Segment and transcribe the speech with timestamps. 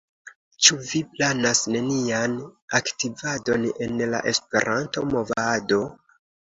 [0.67, 2.35] Ĉu vi planas nenian
[2.81, 5.85] aktivadon en la Esperanto-movado?